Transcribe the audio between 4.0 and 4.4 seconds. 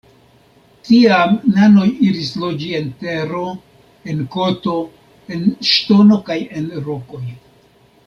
en